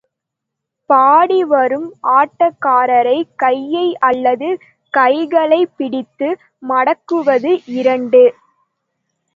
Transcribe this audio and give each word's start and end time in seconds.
பாடி 0.89 1.43
வரும் 1.43 1.85
ஆட்டக்காரரைக் 2.13 3.29
கையை 3.35 3.85
அல்லது 4.01 4.49
கைகளைப் 4.93 5.73
பிடித்து 5.77 6.29
மடக்குவது, 6.63 7.51
இரண்டு. 7.75 8.23